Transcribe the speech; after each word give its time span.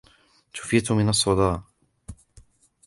شفيت 0.53 0.91
من 0.91 1.09
الصداع. 1.09 1.63